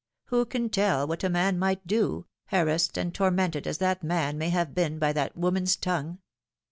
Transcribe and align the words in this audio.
Who 0.29 0.45
can 0.47 0.71
tell 0.71 1.05
what 1.05 1.23
a 1.23 1.29
man 1.29 1.59
might 1.59 1.85
do, 1.85 2.25
harassed 2.47 2.97
and 2.97 3.13
tormented 3.13 3.67
as 3.67 3.77
that 3.77 4.01
man 4.03 4.35
may 4.39 4.49
have 4.49 4.73
been 4.73 4.97
by 4.97 5.13
that 5.13 5.37
woman's 5.37 5.75
tongue 5.75 6.17